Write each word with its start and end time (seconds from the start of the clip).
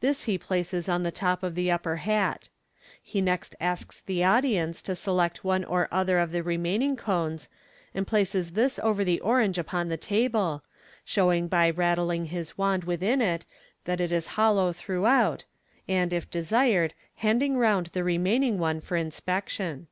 This 0.00 0.22
he 0.24 0.38
places 0.38 0.88
on 0.88 1.02
the 1.02 1.10
top 1.10 1.42
of 1.42 1.54
the 1.54 1.70
upper 1.70 1.96
hat. 1.96 2.48
He 3.02 3.20
next 3.20 3.54
asks 3.60 4.00
the 4.00 4.24
audience 4.24 4.80
to 4.80 4.94
select 4.94 5.44
one 5.44 5.64
or 5.64 5.86
other 5.92 6.18
of 6.18 6.32
the 6.32 6.42
re 6.42 6.56
maining 6.56 6.96
cones, 6.96 7.50
and 7.92 8.06
places 8.06 8.52
this 8.52 8.78
over 8.82 9.04
the 9.04 9.20
orange 9.20 9.58
upon 9.58 9.90
the 9.90 9.98
table, 9.98 10.64
showing 11.04 11.46
by 11.46 11.68
rattling 11.68 12.24
his 12.32 12.56
wand 12.56 12.84
within 12.84 13.20
it 13.20 13.44
that 13.84 14.00
it 14.00 14.10
is 14.12 14.28
hollow 14.28 14.72
through 14.72 15.04
out, 15.04 15.44
and, 15.86 16.14
if 16.14 16.30
desired, 16.30 16.94
handing 17.16 17.58
round 17.58 17.88
the 17.88 18.02
remaining 18.02 18.56
one 18.58 18.80
for 18.80 18.96
inspec 18.96 19.50
tion. 19.50 19.88